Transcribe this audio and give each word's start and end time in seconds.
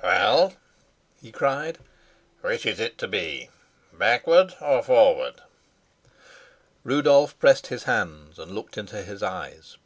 "Well?" 0.00 0.54
he 1.20 1.32
cried. 1.32 1.78
"Which 2.42 2.64
is 2.66 2.78
it 2.78 2.98
to 2.98 3.08
be 3.08 3.50
backward 3.92 4.54
or 4.60 4.80
forward?" 4.80 5.42
Rudolf 6.84 7.36
pressed 7.40 7.66
his 7.66 7.82
hands 7.82 8.38
and 8.38 8.52
looked 8.52 8.78
into 8.78 9.02
his 9.02 9.24
eyes. 9.24 9.76